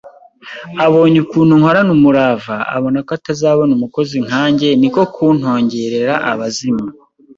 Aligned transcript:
abonye 0.85 1.17
ukuntu 1.25 1.53
nkorana 1.59 1.91
umurava 1.97 2.55
abona 2.75 2.97
ko 3.07 3.11
atazabona 3.17 3.71
umukozi 3.75 4.17
nkanjye 4.27 4.67
ni 4.79 4.89
ko 4.93 5.01
kuntongera 5.13 6.13
abazimu 6.31 6.85